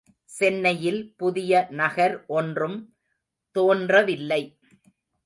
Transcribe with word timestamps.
சென்னையில் 0.29 1.13
புதிய 1.15 1.67
நகர் 1.71 2.15
ஒன்றும் 2.27 2.77
தோன்ற 3.55 4.01
வில்லை. 4.01 4.41